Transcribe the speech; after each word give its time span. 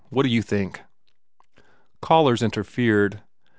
What 0.09 0.23
d 0.23 0.29
you 0.29 0.41
think?" 0.41 0.81
Callers 2.01 2.41
interfered. 2.41 3.21